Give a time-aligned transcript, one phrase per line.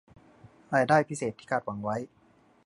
[0.73, 1.95] รายได้พิเศษที่คาดหวังไว้